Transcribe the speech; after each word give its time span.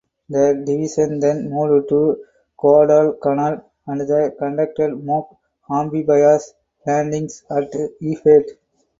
The 0.29 0.63
division 0.65 1.19
then 1.19 1.47
moved 1.51 1.89
to 1.89 2.25
Guadalcanal 2.57 3.61
and 3.85 4.35
conducted 4.39 4.95
mock 5.05 5.29
amphibious 5.69 6.55
landings 6.87 7.43
at 7.51 7.71
Efate. 8.01 8.49